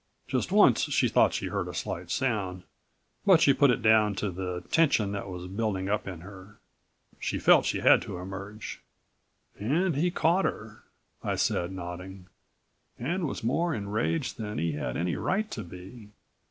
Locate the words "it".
3.69-3.83